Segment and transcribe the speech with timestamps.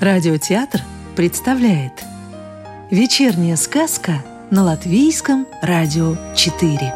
[0.00, 0.80] Радиотеатр
[1.14, 1.92] представляет
[2.90, 6.94] Вечерняя сказка на Латвийском радио 4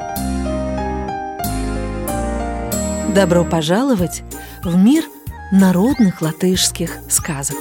[3.15, 4.25] Добро пожаловать
[4.65, 5.05] в мир
[5.53, 7.59] народных латышских сказок.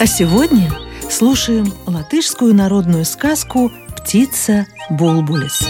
[0.00, 0.72] А сегодня
[1.08, 5.66] слушаем латышскую народную сказку «Птица Булбулис»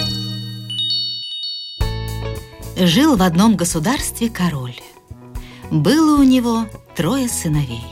[2.76, 4.76] Жил в одном государстве король.
[5.70, 7.84] Было у него трое сыновей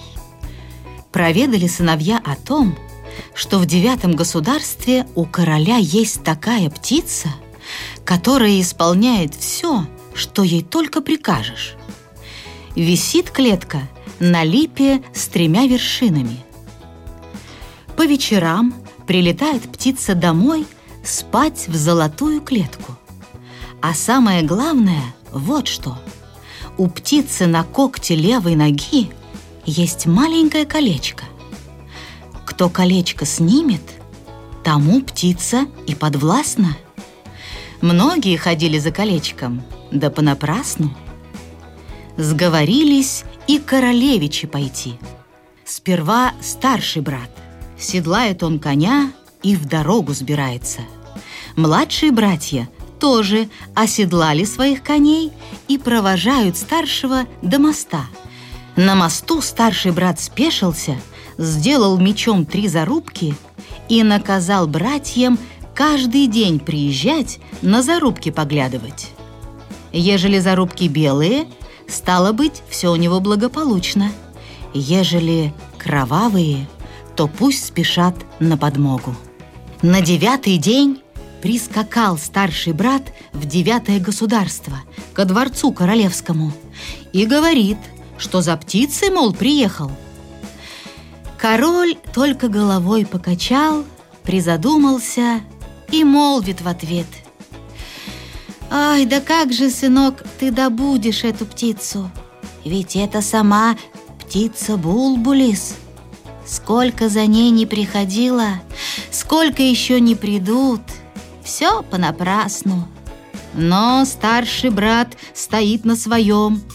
[1.12, 2.76] проведали сыновья о том,
[3.34, 7.28] что в девятом государстве у короля есть такая птица,
[8.04, 11.74] которая исполняет все, что ей только прикажешь.
[12.76, 13.80] Висит клетка
[14.20, 16.44] на липе с тремя вершинами.
[17.96, 18.72] По вечерам
[19.06, 20.66] прилетает птица домой
[21.08, 22.96] спать в золотую клетку.
[23.80, 25.98] А самое главное– вот что.
[26.76, 29.10] У птицы на когте левой ноги
[29.64, 31.24] есть маленькое колечко.
[32.44, 33.82] Кто колечко снимет,
[34.64, 36.76] тому птица и подвластна.
[37.80, 40.94] Многие ходили за колечком, да понапрасну.
[42.16, 44.94] Сговорились и королевичи пойти.
[45.64, 47.30] Сперва старший брат.
[47.78, 50.80] Седлает он коня и в дорогу сбирается.
[51.58, 55.32] Младшие братья тоже оседлали своих коней
[55.68, 58.06] и провожают старшего до моста–
[58.78, 61.00] на мосту старший брат спешился,
[61.36, 63.34] сделал мечом три зарубки
[63.88, 65.36] и наказал братьям
[65.74, 69.10] каждый день приезжать на зарубки поглядывать.
[69.92, 71.48] Ежели зарубки белые,
[71.88, 74.12] стало быть, все у него благополучно.
[74.74, 76.68] Ежели кровавые,
[77.16, 79.16] то пусть спешат на подмогу.
[79.82, 81.02] На девятый день
[81.42, 84.78] прискакал старший брат в девятое государство,
[85.14, 86.52] ко дворцу королевскому,
[87.12, 87.78] и говорит–
[88.18, 89.90] что за птицей, мол, приехал.
[91.38, 93.84] Король только головой покачал,
[94.24, 95.40] призадумался
[95.90, 97.06] и молвит в ответ.
[98.70, 102.10] «Ай, да как же, сынок, ты добудешь эту птицу?
[102.64, 103.78] Ведь это сама
[104.20, 105.76] птица Булбулис.
[106.44, 108.60] Сколько за ней не приходило,
[109.10, 110.82] сколько еще не придут,
[111.48, 112.86] все понапрасну».
[113.54, 116.62] Но старший брат стоит на своем–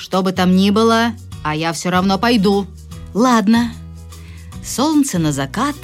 [0.00, 1.12] что бы там ни было,
[1.44, 2.66] а я все равно пойду.
[3.12, 3.70] Ладно.
[4.64, 5.76] Солнце на закат,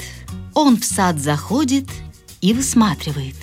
[0.54, 1.86] он в сад заходит
[2.40, 3.36] и высматривает.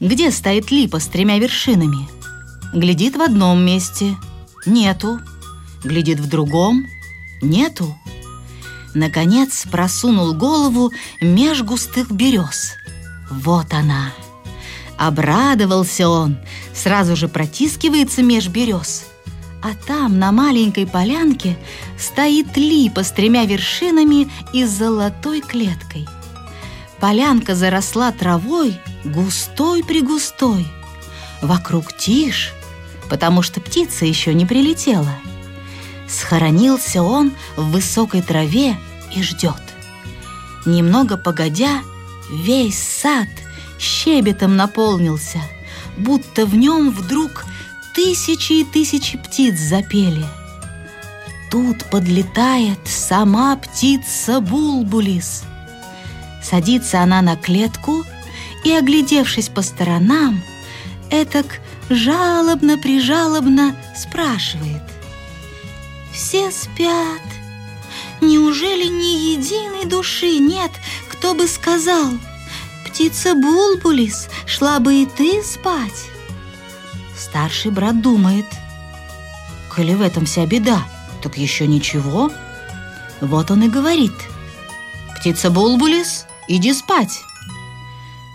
[0.00, 2.08] Где стоит липа с тремя вершинами?
[2.74, 4.16] Глядит в одном месте.
[4.66, 5.20] Нету.
[5.84, 6.84] Глядит в другом.
[7.40, 7.96] Нету.
[8.94, 12.74] Наконец просунул голову меж густых берез.
[13.30, 14.12] Вот она.
[14.98, 16.36] Обрадовался он,
[16.74, 19.06] сразу же протискивается меж берез–
[19.62, 21.58] а там, на маленькой полянке,
[21.98, 26.08] стоит липа с тремя вершинами и золотой клеткой.
[26.98, 30.66] Полянка заросла травой, густой-пригустой.
[31.42, 32.52] Вокруг тишь,
[33.10, 35.14] потому что птица еще не прилетела.
[36.08, 38.76] Схоронился он в высокой траве
[39.14, 39.62] и ждет.
[40.64, 41.82] Немного погодя,
[42.30, 43.28] весь сад
[43.78, 45.40] щебетом наполнился,
[45.96, 47.44] будто в нем вдруг
[47.94, 50.26] тысячи и тысячи птиц запели.
[51.50, 55.44] Тут подлетает сама птица Булбулис.
[56.42, 58.04] Садится она на клетку
[58.64, 60.42] и, оглядевшись по сторонам,
[61.10, 64.82] этак жалобно-прижалобно спрашивает.
[66.12, 67.22] «Все спят.
[68.20, 70.70] Неужели ни единой души нет,
[71.20, 72.12] кто бы сказал,
[72.86, 76.08] птица Булбулис, шла бы и ты спать?»
[77.14, 78.46] Старший брат думает,
[79.68, 80.82] коли в этом вся беда,
[81.22, 82.30] так еще ничего.
[83.20, 84.14] Вот он и говорит,
[85.18, 87.20] птица Булбулис, иди спать.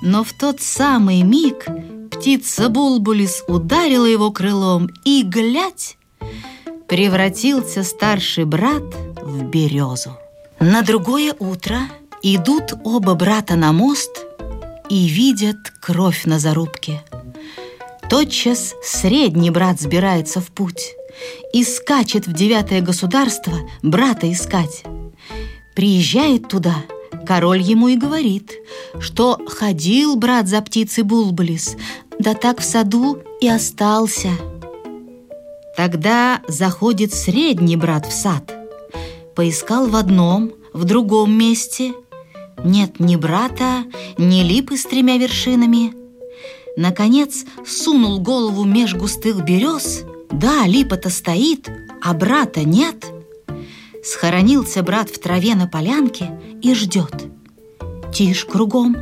[0.04, 1.66] Но в тот самый миг
[2.12, 5.98] птица Булбулис ударила его крылом и, глядь,
[6.88, 8.84] превратился старший брат
[9.24, 10.16] в березу.
[10.60, 11.80] На другое утро
[12.34, 14.26] идут оба брата на мост
[14.90, 17.04] и видят кровь на зарубке–
[18.10, 20.96] Тотчас средний брат сбирается в путь
[21.54, 24.84] и скачет в девятое государство брата искать.
[25.76, 26.76] Приезжает туда,
[27.26, 28.54] король ему и говорит,
[29.00, 31.76] что ходил брат за птицей Булбулис,
[32.20, 34.30] да так в саду и остался.
[35.76, 38.54] Тогда заходит средний брат в сад.
[39.36, 41.94] Поискал в одном, в другом месте.
[42.64, 43.84] Нет ни брата,
[44.18, 45.94] ни липы с тремя вершинами.
[46.78, 50.04] Наконец сунул голову меж густых берез.
[50.32, 51.70] Да, липа-то стоит,
[52.02, 53.06] а брата нет.
[54.04, 57.26] Схоронился брат в траве на полянке и ждет.
[58.14, 58.96] Тишь кругом,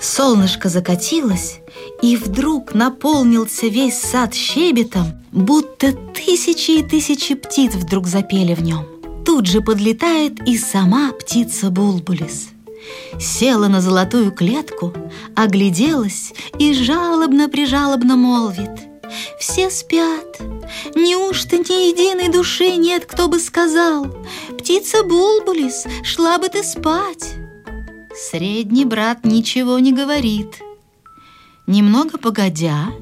[0.00, 1.60] солнышко закатилось,
[2.02, 8.86] и вдруг наполнился весь сад щебетом, будто тысячи и тысячи птиц вдруг запели в нем.
[9.24, 12.48] Тут же подлетает и сама птица Булбулис.
[13.18, 14.92] Села на золотую клетку,
[15.36, 18.70] огляделась и жалобно-прижалобно молвит.
[19.38, 20.40] Все спят,
[20.94, 24.06] неужто ни единой души нет, кто бы сказал,
[24.58, 27.34] Птица Булбулис, шла бы ты спать.
[28.14, 30.60] Средний брат ничего не говорит.
[31.66, 32.92] Немного погодя,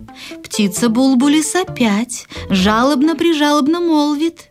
[0.42, 4.50] птица Булбулис опять жалобно-прижалобно молвит.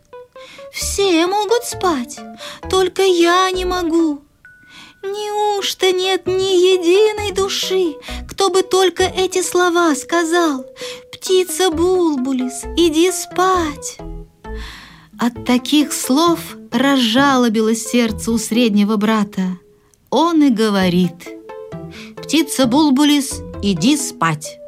[0.72, 2.20] Все могут спать,
[2.70, 4.20] только я не могу.
[5.02, 7.96] Неужто нет ни единой души,
[8.28, 10.64] кто бы только эти слова сказал?
[11.12, 13.98] Птица Булбулис, иди спать.
[15.18, 16.38] От таких слов
[16.70, 19.58] разжалобилось сердце у среднего брата.
[20.10, 21.28] Он и говорит,
[22.16, 24.58] «Птица Булбулис, иди спать!»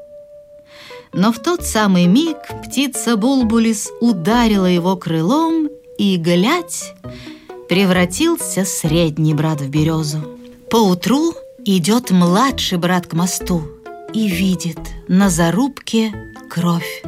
[1.13, 5.69] Но в тот самый миг птица Булбулис ударила его крылом
[5.99, 6.95] и, глядь,
[7.71, 10.19] превратился средний брат в березу.
[10.73, 11.35] Поутру
[11.65, 13.63] идет младший брат к мосту
[14.13, 16.13] и видит на зарубке
[16.51, 17.05] кровь.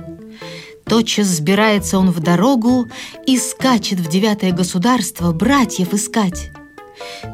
[0.84, 2.86] Тотчас сбирается он в дорогу
[3.26, 6.52] и скачет в девятое государство братьев искать.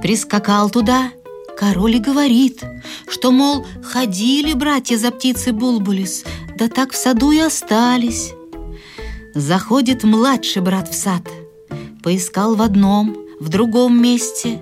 [0.00, 1.10] Прискакал туда,
[1.58, 2.64] король и говорит,
[3.10, 6.24] что, мол, ходили братья за птицей Булбулис,
[6.56, 8.32] да так в саду и остались.
[9.34, 11.28] Заходит младший брат в сад,
[12.02, 14.60] поискал в одном, в другом месте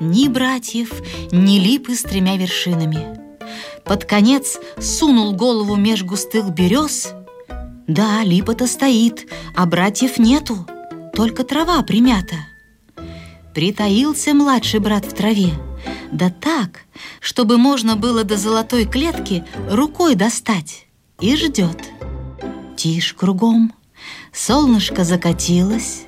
[0.00, 0.90] ни братьев,
[1.32, 3.18] ни липы с тремя вершинами.
[3.84, 7.12] Под конец сунул голову меж густых берез.
[7.86, 10.66] Да, липа-то стоит, а братьев нету,
[11.14, 12.36] только трава примята.
[13.54, 15.52] Притаился младший брат в траве,
[16.12, 16.80] да так,
[17.20, 20.86] чтобы можно было до золотой клетки рукой достать,
[21.20, 21.78] и ждет.
[22.76, 23.72] Тишь кругом,
[24.32, 26.04] солнышко закатилось,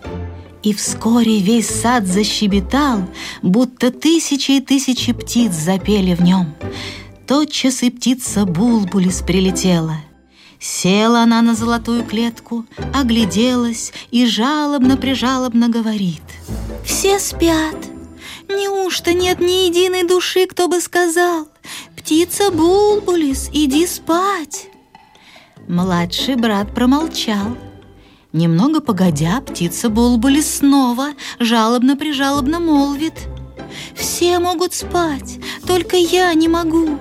[0.63, 3.09] и вскоре весь сад защебетал,
[3.43, 6.55] будто тысячи и тысячи птиц запели в нем.
[7.27, 9.97] Тотчас и птица Булбулис прилетела—
[10.61, 16.23] Села она на золотую клетку, огляделась и жалобно-прижалобно говорит.
[16.85, 17.77] «Все спят.
[18.49, 21.49] Неужто нет ни единой души, кто бы сказал,
[21.97, 24.69] «Птица Булбулис, иди спать!»
[25.69, 27.57] Младший брат промолчал.
[28.33, 33.15] Немного погодя, птица Булбулис снова жалобно-прижалобно молвит.
[33.95, 36.99] «Все могут спать, только я не могу.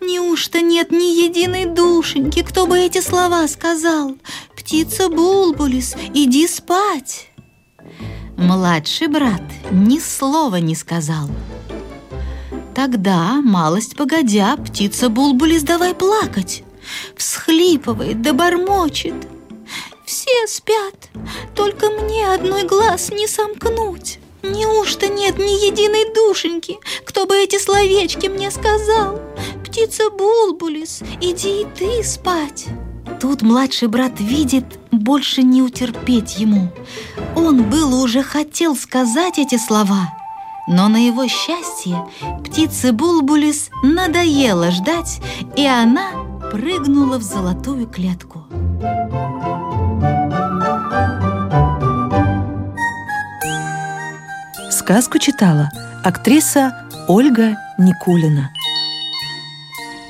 [0.00, 4.16] Неужто нет ни единой душеньки, кто бы эти слова сказал?
[4.56, 7.30] Птица Булбулис, иди спать!»
[8.36, 9.42] Младший брат
[9.72, 11.28] ни слова не сказал.
[12.72, 16.62] Тогда, малость погодя, птица Булбулис давай плакать.
[17.16, 19.14] Всхлипывает да бормочет.
[20.28, 21.08] Все спят,
[21.54, 24.18] только мне одной глаз не сомкнуть.
[24.42, 26.76] Неужто нет ни единой душеньки,
[27.06, 29.22] кто бы эти словечки мне сказал?
[29.64, 32.66] Птица Булбулис, иди и ты спать.
[33.22, 36.68] Тут младший брат видит, больше не утерпеть ему.
[37.34, 40.12] Он было уже хотел сказать эти слова,
[40.66, 42.06] но на его счастье
[42.44, 45.22] птице Булбулис надоело ждать,
[45.56, 46.10] и она
[46.52, 48.44] прыгнула в золотую клетку.
[54.88, 55.68] Сказку читала
[56.02, 58.50] актриса Ольга Никулина.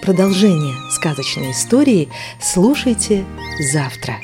[0.00, 2.08] Продолжение сказочной истории
[2.40, 3.24] слушайте
[3.72, 4.18] завтра.